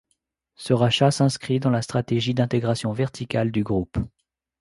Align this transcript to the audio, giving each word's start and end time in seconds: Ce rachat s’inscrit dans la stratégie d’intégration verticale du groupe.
Ce 0.55 0.73
rachat 0.73 1.11
s’inscrit 1.11 1.59
dans 1.59 1.69
la 1.69 1.83
stratégie 1.83 2.33
d’intégration 2.33 2.91
verticale 2.91 3.51
du 3.51 3.61
groupe. 3.63 3.99